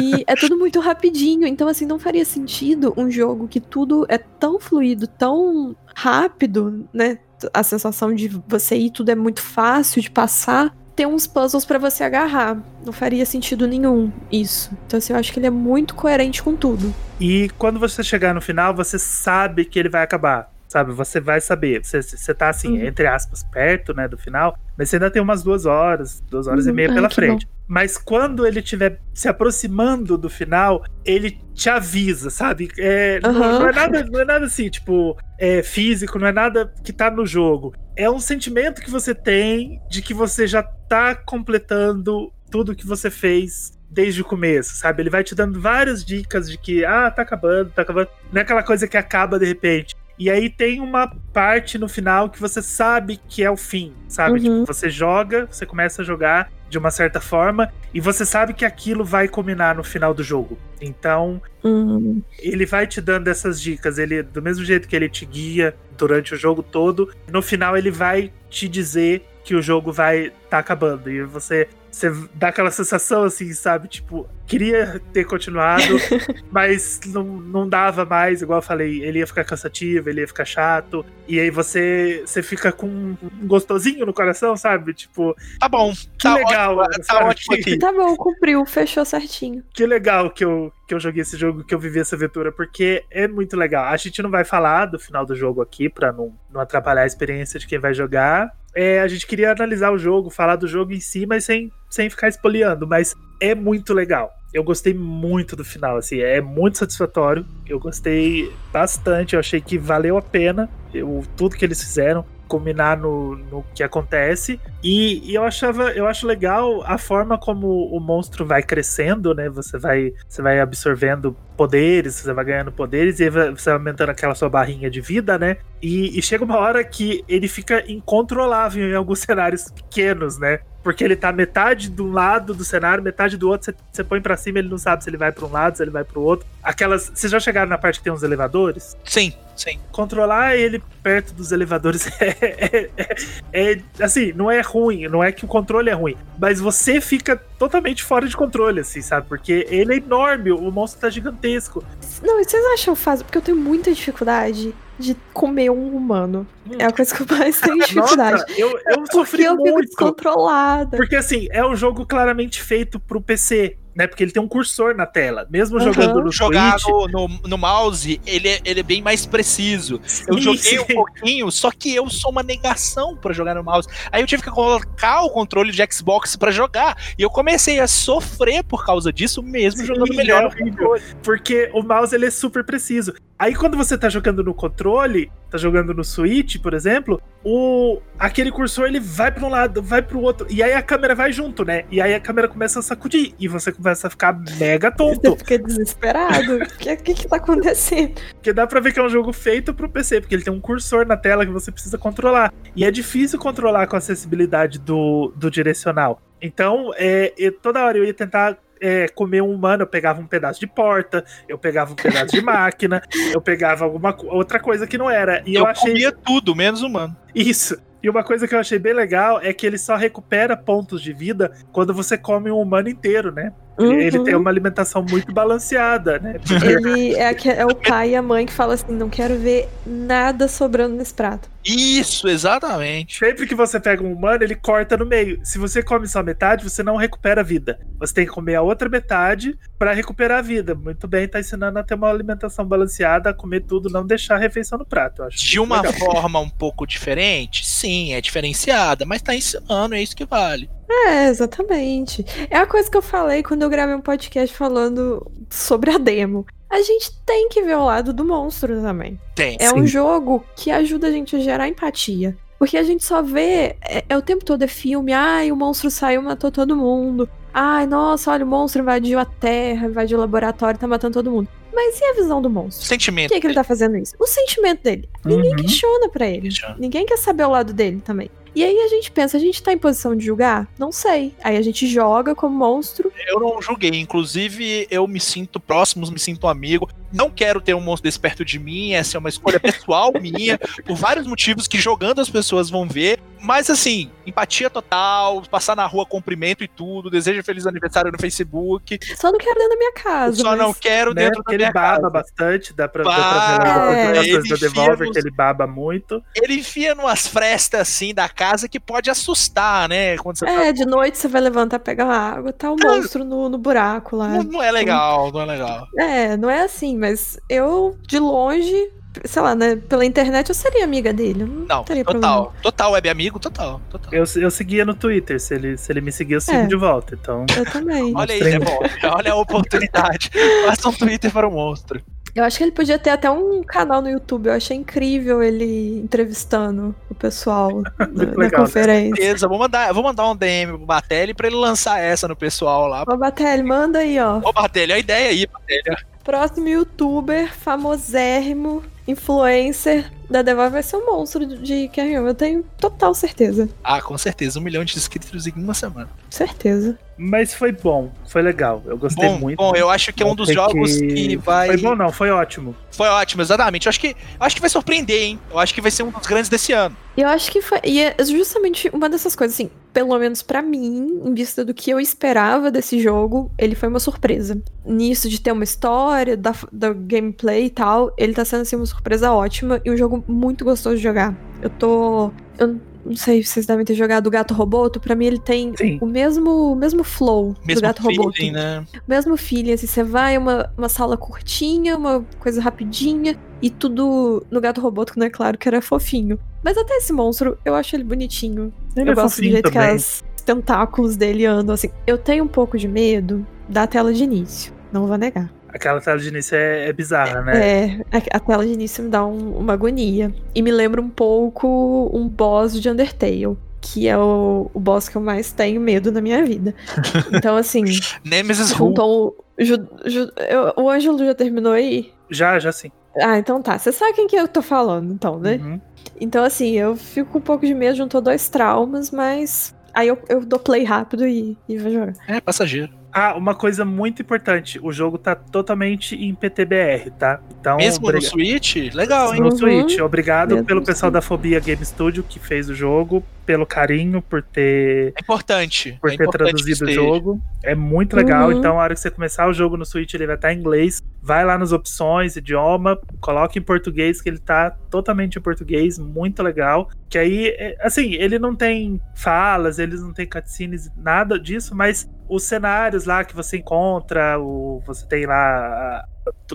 [0.02, 1.46] E é tudo muito rapidinho.
[1.46, 7.20] Então, assim, não faria sentido um jogo que tudo é tão fluido, tão rápido, né?
[7.54, 10.74] A sensação de você ir, tudo é muito fácil de passar.
[10.96, 12.58] Ter uns puzzles pra você agarrar.
[12.86, 14.72] Não faria sentido nenhum isso.
[14.88, 16.96] Então, assim, eu acho que ele é muito coerente com tudo.
[17.20, 20.55] E quando você chegar no final, você sabe que ele vai acabar.
[20.68, 20.92] Sabe?
[20.94, 21.84] Você vai saber.
[21.86, 22.86] Você, você tá assim, Uhum.
[22.86, 24.58] entre aspas, perto, né, do final.
[24.78, 26.76] Mas você ainda tem umas duas horas, duas horas e Uhum.
[26.76, 27.48] meia Ai, pela frente.
[27.68, 32.70] Mas quando ele estiver se aproximando do final, ele te avisa, sabe?
[32.78, 33.60] É, não, Aham.
[33.60, 37.10] não é nada, não é nada assim, tipo, é, físico, não é nada que tá
[37.10, 37.74] no jogo.
[37.96, 43.10] É um sentimento que você tem de que você já tá completando tudo que você
[43.10, 45.02] fez desde o começo, sabe?
[45.02, 48.10] Ele vai te dando várias dicas de que, ah, tá acabando, tá acabando.
[48.32, 49.96] Não é aquela coisa que acaba de repente.
[50.18, 54.40] E aí tem uma parte no final que você sabe que é o fim, sabe?
[54.40, 54.62] Uhum.
[54.62, 58.66] Tipo, você joga, você começa a jogar de uma certa forma e você sabe que
[58.66, 60.58] aquilo vai culminar no final do jogo.
[60.82, 65.26] Então, Hum, ele vai te dando essas dicas, ele do mesmo jeito que ele te
[65.26, 70.32] guia durante o jogo todo, no final ele vai te dizer que o jogo vai
[70.48, 73.88] tá acabando e você você dá aquela sensação assim, sabe?
[73.88, 75.82] Tipo, queria ter continuado,
[76.52, 80.44] mas não, não dava mais, igual eu falei, ele ia ficar cansativo, ele ia ficar
[80.44, 84.94] chato, e aí você você fica com um gostosinho no coração, sabe?
[84.94, 85.94] Tipo, Tá bom.
[85.94, 87.78] que tá legal, Ótimo, tá ótimo aqui.
[87.80, 89.64] Tá bom, cumpriu, fechou certinho.
[89.74, 93.06] que legal que eu, que eu joguei esse jogo, que eu vivi essa aventura, porque
[93.10, 93.86] é muito legal.
[93.86, 97.08] A gente não vai falar do final do jogo aqui, pra não, não atrapalhar a
[97.08, 98.52] experiência de quem vai jogar.
[98.76, 102.10] É, a gente queria analisar o jogo, falar do jogo em si, mas sem, sem
[102.10, 102.86] ficar espoliando.
[102.86, 104.34] Mas é muito legal.
[104.54, 107.46] Eu gostei muito do final, assim, é muito satisfatório.
[107.68, 112.98] Eu gostei bastante, eu achei que valeu a pena eu, tudo que eles fizeram culminar
[112.98, 114.60] no, no que acontece.
[114.84, 119.50] E, e eu achava, eu acho legal a forma como o monstro vai crescendo, né?
[119.50, 124.36] Você vai, você vai absorvendo poderes, você vai ganhando poderes e você vai aumentando aquela
[124.36, 125.58] sua barrinha de vida, né?
[125.82, 130.60] E, e chega uma hora que ele fica incontrolável em alguns cenários pequenos, né?
[130.86, 133.74] Porque ele tá metade de um lado do cenário, metade do outro.
[133.92, 135.90] Você, põe pra cima, ele não sabe se ele vai pra um lado, se ele
[135.90, 136.46] vai pro outro.
[136.62, 137.12] Aquelas.
[137.12, 138.96] Vocês já chegaram na parte que tem uns elevadores?
[139.04, 139.80] Sim, sim.
[139.92, 145.32] controlar ele perto dos elevadores é, é- é- é- assim, não é ruim, não é
[145.32, 149.28] que o controle é ruim, mas você fica totalmente fora de controle, assim, sabe?
[149.28, 151.84] Porque ele é enorme, o monstro tá gigantesco.
[152.22, 153.26] Não, e vocês acham fácil?
[153.26, 156.48] Porque eu tenho muita dificuldade de comer um humano.
[156.80, 158.42] É a coisa que eu mais tenho dificuldade.
[158.42, 159.88] Nossa, eu, eu sofri Porque eu fico muito.
[159.88, 160.98] descontrolada.
[160.98, 164.06] Porque assim, é um jogo claramente feito pro PC, né?
[164.08, 165.48] Porque ele tem um cursor na tela.
[165.50, 165.86] Mesmo Aham.
[165.94, 167.12] jogando no Jogar Switch.
[167.12, 170.02] no, no, no mouse, ele é, ele é bem mais preciso.
[170.28, 170.94] Eu Sim, joguei um sim.
[170.94, 173.88] pouquinho, só que eu sou uma negação pra jogar no mouse.
[174.12, 176.98] Aí eu tive que colocar o controle de Xbox pra jogar.
[177.18, 180.72] E eu comecei a sofrer por causa disso, mesmo Sim, jogando é melhor horrível.
[180.72, 181.02] controle.
[181.24, 183.14] Porque o mouse ele é super preciso.
[183.38, 188.50] Aí quando você tá jogando no controle, tá jogando no Switch, por exemplo, o aquele
[188.50, 191.66] cursor ele vai para um lado, vai pro outro, e aí a câmera vai junto,
[191.66, 191.84] né?
[191.92, 195.36] E aí a câmera começa a sacudir e você começa a ficar mega Você tonto.
[195.38, 196.56] fica desesperado.
[196.56, 198.20] O que, que que tá acontecendo?
[198.34, 200.60] Porque dá pra ver que é um jogo feito pro PC, porque ele tem um
[200.60, 202.52] cursor na tela que você precisa controlar.
[202.76, 206.20] E é difícil controlar com a acessibilidade do, do direcional.
[206.42, 210.60] Então, é, toda hora eu ia tentar é, comer um humano, eu pegava um pedaço
[210.60, 215.10] de porta, eu pegava um pedaço de máquina, eu pegava alguma outra coisa que não
[215.10, 215.44] era.
[215.46, 217.16] E eu, eu achei comia tudo, menos humano.
[217.36, 217.78] isso.
[218.06, 221.12] E uma coisa que eu achei bem legal é que ele só recupera pontos de
[221.12, 223.52] vida quando você come um humano inteiro, né?
[223.78, 224.24] Ele, ele Uhum.
[224.24, 226.36] tem uma alimentação muito balanceada, né?
[226.64, 230.48] Ele é, é o pai e a mãe que fala assim: não quero ver nada
[230.48, 231.50] sobrando nesse prato.
[231.66, 233.18] Isso, exatamente.
[233.18, 235.40] Sempre que você pega um humano, ele corta no meio.
[235.44, 237.80] Se você come só metade, você não recupera a vida.
[238.00, 240.76] Você tem que comer a outra metade pra recuperar a vida.
[240.76, 244.40] Muito bem, tá ensinando a ter uma alimentação balanceada, a comer tudo, não deixar a
[244.40, 245.22] refeição no prato.
[245.22, 245.94] Eu acho De uma legal.
[246.00, 250.70] forma um pouco diferente, sim, é diferenciada, mas tá ensinando, é isso que vale.
[250.90, 252.24] É, exatamente.
[252.50, 256.46] É a coisa que eu falei quando eu gravei um podcast falando sobre a demo.
[256.70, 259.20] A gente tem que ver o lado do monstro também.
[259.36, 259.58] Tem.
[259.60, 262.36] É um jogo que ajuda a gente a gerar empatia.
[262.58, 265.92] Porque a gente só vê, é, é o tempo todo é filme, ai, o monstro
[265.92, 267.30] saiu, matou todo mundo.
[267.54, 271.48] Ai, nossa, olha, o monstro invadiu a terra, invadiu o laboratório, tá matando todo mundo.
[271.74, 272.82] Mas e a visão do monstro?
[272.84, 273.30] Por Sentimento.
[273.34, 274.16] que, que ele tá fazendo isso?
[274.18, 275.10] O sentimento dele.
[275.26, 275.58] Ninguém Uhum.
[275.58, 276.50] questiona pra ele.
[276.80, 278.30] Ninguém quer saber o lado dele também.
[278.56, 280.66] E aí a gente pensa, a gente tá em posição de julgar?
[280.80, 281.34] Não sei.
[281.44, 283.12] Aí a gente joga como monstro.
[283.28, 286.90] Eu não julguei, inclusive eu me sinto próximo, me sinto amigo.
[287.12, 290.58] Não quero ter um monstro desse perto de mim, essa é uma escolha pessoal minha,
[290.86, 293.20] por vários motivos que jogando as pessoas vão ver.
[293.46, 298.98] Mas assim, empatia total, passar na rua cumprimento e tudo, desejo feliz aniversário no Facebook.
[299.16, 300.42] Só não quero dentro da minha casa.
[300.42, 301.22] só não mas- quero Né?
[301.24, 302.10] dentro da Porque ele minha baba casa.
[302.10, 303.12] bastante, dá pra, dá
[303.60, 306.24] pra ver é, ele do Devolver nos- que ele baba muito.
[306.36, 310.18] Ele enfia numas frestas assim da casa que pode assustar, né?
[310.18, 313.24] Quando você tá- É, de noite você vai levantar, pegar uma água, tá o monstro
[313.24, 314.28] no, no buraco lá.
[314.30, 315.88] não, não é legal, não é legal.
[315.98, 318.92] É, não é assim, mas eu, de longe,
[319.24, 321.44] sei lá, né, pela internet eu seria amiga dele.
[321.46, 322.54] Não, Não, teria total.
[322.62, 323.82] Total web amigo, total.
[323.90, 324.14] total.
[324.14, 326.66] Eu, eu seguia no Twitter, se ele, se ele me seguir, eu sigo É.
[326.66, 327.18] de volta.
[327.20, 327.66] Então, problema.
[327.68, 328.14] Eu também.
[328.16, 328.80] Olha aí, é bom.
[329.16, 330.30] Olha a oportunidade.
[330.66, 332.02] Faça um Twitter para o monstro.
[332.36, 334.48] Eu acho que ele podia ter até um canal no YouTube.
[334.48, 338.50] Eu achei incrível ele entrevistando o pessoal na, na legal, né?
[338.52, 339.16] conferência.
[339.16, 342.88] Beleza, vou mandar, vou mandar um DM pro Batelli pra ele lançar essa no pessoal
[342.88, 343.06] lá.
[343.08, 344.42] Ô, Batelli, manda aí, ó.
[344.44, 345.98] Ô, Batelli, a ideia aí, Batelli.
[346.26, 352.26] Próximo youtuber, famosérrimo, influencer da Devolver vai ser um monstro de Carrion.
[352.28, 353.70] Eu tenho total certeza.
[353.84, 356.10] Ah, com certeza, um milhão de inscritos em uma semana.
[356.30, 356.98] Certeza.
[357.18, 358.82] mas foi bom, foi legal.
[358.86, 359.58] Eu gostei Bom, muito.
[359.58, 361.68] bom, eu acho que é um dos jogos que vai.
[361.68, 362.76] Foi bom, não, foi ótimo.
[362.92, 363.86] Foi ótimo, exatamente.
[363.86, 365.40] Eu acho que, eu acho que vai surpreender, hein?
[365.50, 366.96] Eu acho que vai ser um dos grandes desse ano.
[367.18, 367.80] Eu acho que foi.
[367.84, 371.90] E é justamente uma dessas coisas, assim, pelo menos pra mim, em vista do que
[371.90, 374.62] eu esperava desse jogo, ele foi uma surpresa.
[374.86, 378.86] Nisso de ter uma história, da, da gameplay e tal, ele tá sendo assim uma
[378.86, 381.34] surpresa ótima e um jogo muito gostoso de jogar.
[381.62, 382.32] Eu tô.
[382.58, 385.74] Eu não sei se vocês devem ter jogado o Gato Roboto, pra mim ele tem
[385.78, 386.00] Sim.
[386.02, 388.52] o mesmo, o mesmo flow Mesmo do Gato feeling, Roboto.
[388.52, 388.86] né?
[389.08, 394.60] Mesmo feeling, assim, você vai uma, uma sala curtinha, uma coisa rapidinha, e tudo no
[394.60, 395.30] gato robôtico, né?
[395.30, 396.38] Claro que era fofinho.
[396.64, 398.74] Mas até esse monstro, eu acho ele bonitinho.
[398.96, 399.96] Ele eu é gosto do jeito que também.
[399.96, 401.90] as tentáculos dele andam, assim.
[402.06, 405.52] Eu tenho um pouco de medo da tela de início, não vou negar.
[405.76, 407.54] Aquela tela de início é, é bizarra, né?
[407.58, 410.34] É, a, a tela de início me dá um- uma agonia.
[410.56, 413.58] E me lembra um pouco um boss de Undertale.
[413.82, 416.74] Que é o, o boss que eu mais tenho medo na minha vida.
[417.32, 417.84] Então, assim,
[418.24, 418.78] Nemesis Who.
[418.78, 419.46] juntou.
[419.60, 422.12] Ju, Ju- eu- o Ângelo já terminou aí?
[422.32, 422.90] Já, já sim.
[423.22, 423.78] Ah, então tá.
[423.78, 425.60] Você sabe quem que eu tô falando, então, né?
[425.62, 425.80] Uhum.
[426.20, 429.76] Então, assim, eu fico com um pouco de medo, juntou dois traumas, mas.
[429.94, 432.14] Aí eu, eu dou play rápido e, e vou jogar.
[432.28, 432.90] É, passageiro.
[433.18, 437.40] Ah, uma coisa muito importante: o jogo tá totalmente em PTBR, tá?
[437.60, 439.40] Então, Mesmo no obriga- Switch, legal, hein?
[439.40, 439.56] no Uhum.
[439.56, 440.00] Switch.
[440.00, 441.14] Obrigado Mesmo pelo no pessoal Switch.
[441.14, 445.98] da Fobia Game Studio que fez o jogo, pelo carinho, por ter, É importante.
[446.02, 447.42] por é ter importante traduzido o jogo.
[447.64, 448.50] É muito legal.
[448.50, 448.58] Uhum.
[448.60, 451.02] Então, a hora que você começar o jogo no Switch, ele vai estar em inglês.
[451.28, 456.44] vai lá nas opções, idioma, coloca em português, que ele tá totalmente em português, muito
[456.44, 456.88] legal.
[457.10, 462.08] Que aí, é, assim, ele não tem falas, eles não tem cutscenes, nada disso, mas
[462.28, 466.08] os cenários lá que você encontra, o, você tem lá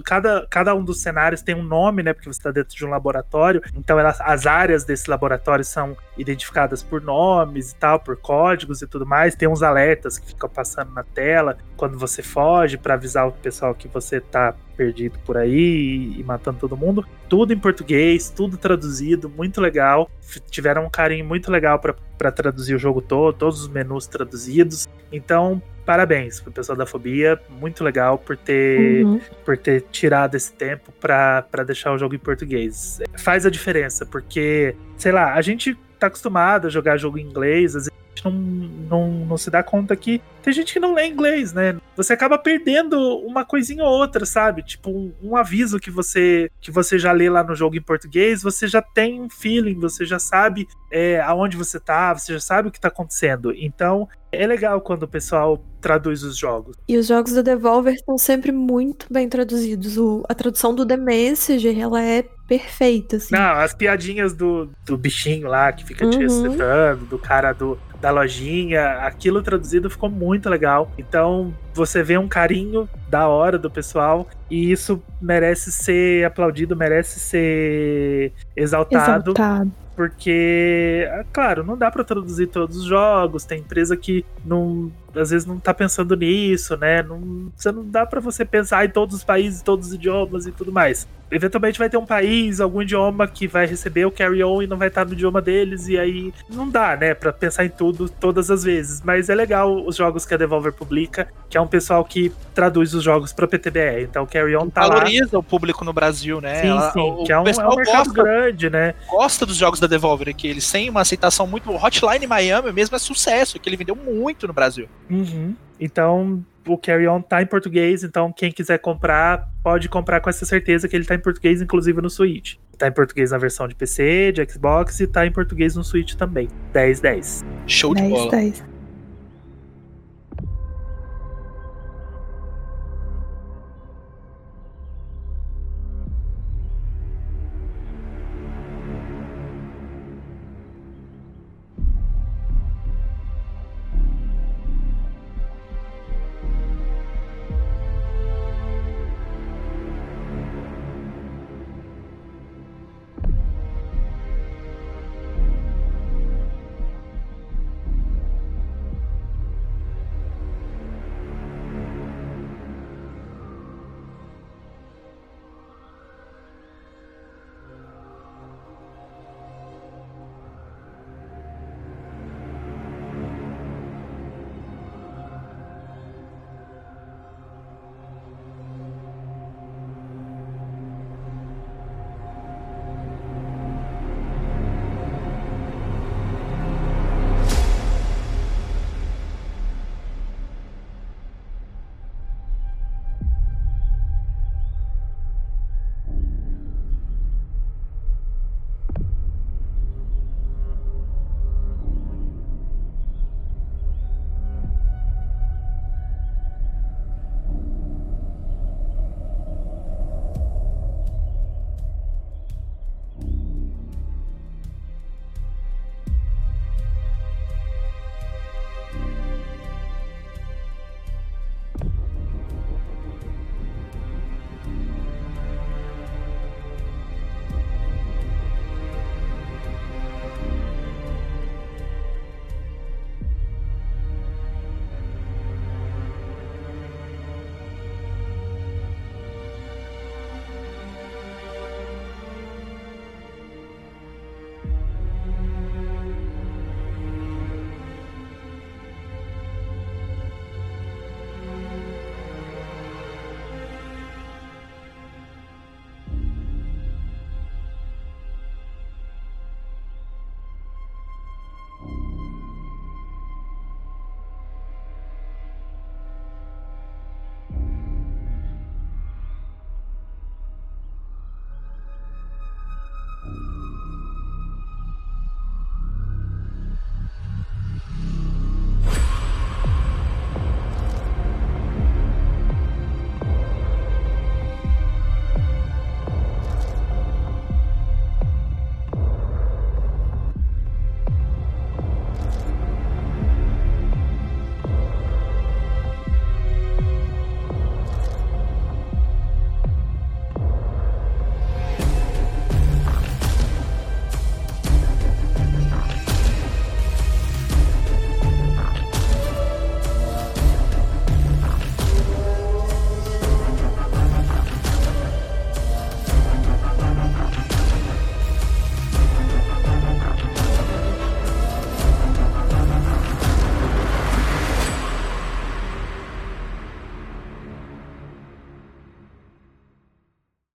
[0.05, 2.13] cada, cada um dos cenários tem um nome, né?
[2.13, 3.63] Porque você está dentro de um laboratório.
[3.75, 8.87] Então elas, as áreas desse laboratório são identificadas por nomes e tal, por códigos e
[8.87, 9.35] tudo mais.
[9.35, 13.75] Tem uns alertas que ficam passando na tela quando você foge para avisar o pessoal
[13.75, 17.05] que você está perdido por aí e, e, matando todo mundo.
[17.29, 20.11] Tudo em português, tudo traduzido, muito legal.
[20.51, 24.89] Tiveram um carinho muito legal para traduzir o jogo todo, todos os menus traduzidos.
[25.13, 29.21] Então, parabéns pro pessoal da Fobia, muito legal por ter, uhum.
[29.45, 33.01] por ter tirado esse tempo para deixar o jogo em português.
[33.19, 37.75] Faz a diferença, porque, sei lá, a gente tá acostumado a jogar jogo em inglês,
[37.75, 41.53] às vezes não, não, não se dá conta que tem gente que não lê inglês,
[41.53, 41.77] né?
[41.97, 44.63] Você acaba perdendo uma coisinha ou outra, sabe?
[44.63, 48.43] Tipo, um, um, aviso que você que você já lê lá no jogo em português,
[48.43, 52.69] você já tem um feeling, você já sabe é, aonde você tá, você já sabe
[52.69, 53.53] o que tá acontecendo.
[53.55, 56.77] Então, é legal quando o pessoal traduz os jogos.
[56.89, 59.99] E os jogos do Devolver estão sempre muito bem traduzidos.
[59.99, 63.35] O, a tradução do The Messenger, ela é perfeita, assim.
[63.35, 66.11] Não, as piadinhas do, do bichinho lá que fica uhum.
[66.11, 70.91] te recitando, do cara do, da lojinha, aquilo traduzido ficou muito legal.
[70.97, 77.21] Então você vê um carinho da hora do pessoal e isso merece ser aplaudido, merece
[77.21, 79.33] ser exaltado.
[79.33, 79.73] exaltado.
[79.95, 85.31] Porque, é claro, não dá para traduzir todos os jogos, tem empresa que não às
[85.31, 87.03] vezes não tá pensando nisso, né?
[87.03, 90.53] Não, você não dá para você pensar em todos os países, todos os idiomas e
[90.53, 91.07] tudo mais.
[91.31, 94.89] Eventualmente vai ter um país, algum idioma que vai receber o carry-on e não vai
[94.89, 98.65] estar no idioma deles, e aí não dá, né, para pensar em tudo todas as
[98.65, 99.01] vezes.
[99.05, 102.95] Mas é legal os jogos que a Devolver publica, que é um pessoal que traduz
[102.95, 104.03] os jogos para PTBR.
[104.03, 105.39] Então o carry-on tá Valoriza lá.
[105.39, 106.63] o público no Brasil, né?
[106.63, 108.95] Sim, Ela, sim, o, que é um, é um mercado gosta, grande, né?
[109.09, 111.71] Gosta dos jogos da Devolver aqui, eles têm uma aceitação muito.
[111.71, 114.89] Hotline Miami mesmo é sucesso, que ele vendeu muito no Brasil.
[115.11, 115.55] Uhum.
[115.79, 120.45] Então, o Carry On tá em português, então quem quiser comprar, pode comprar com essa
[120.45, 122.57] certeza que ele tá em português, inclusive no Switch.
[122.77, 126.15] Tá em português na versão de PC, de Xbox e tá em português no Switch
[126.15, 126.49] também.
[126.73, 127.45] 10-10.
[127.67, 128.31] Show de 10, bola.
[128.31, 128.65] 10.